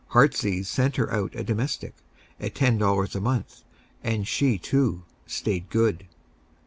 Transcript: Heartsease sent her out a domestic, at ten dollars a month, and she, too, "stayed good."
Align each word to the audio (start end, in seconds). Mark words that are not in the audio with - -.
Heartsease 0.07 0.67
sent 0.67 0.95
her 0.95 1.11
out 1.13 1.35
a 1.35 1.43
domestic, 1.43 1.93
at 2.39 2.55
ten 2.55 2.79
dollars 2.79 3.15
a 3.15 3.21
month, 3.21 3.61
and 4.03 4.27
she, 4.27 4.57
too, 4.57 5.03
"stayed 5.27 5.69
good." 5.69 6.07